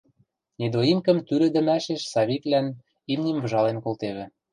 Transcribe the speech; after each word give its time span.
Недоимкӹм 0.59 1.17
тӱлӹдӹмӓшеш 1.27 2.01
Савиквлӓн 2.11 2.67
имним 3.13 3.37
выжален 3.41 3.77
колтевӹ. 3.83 4.25